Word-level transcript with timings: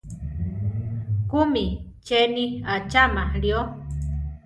¿Kúmi 1.29 1.65
cheni 2.05 2.45
acháma 2.75 3.23
lío? 3.41 3.61